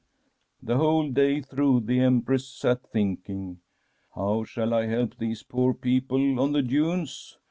[0.63, 3.59] '"The whole day through the Empress sat thinking:'
[4.15, 7.37] How shall I help these poor people on the dunes